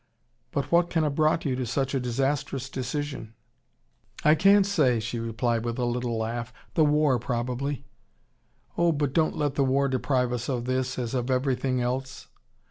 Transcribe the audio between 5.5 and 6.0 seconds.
with a